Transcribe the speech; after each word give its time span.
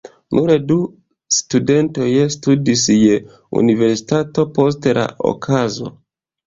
Nur 0.35 0.51
du 0.69 0.77
studentoj 1.41 2.09
studis 2.37 2.87
je 3.03 3.21
universitato 3.63 4.51
post 4.59 4.93
la 5.03 5.09
okazo. 5.37 5.97